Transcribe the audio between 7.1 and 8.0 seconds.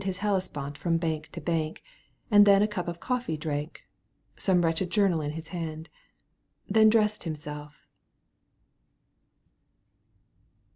himself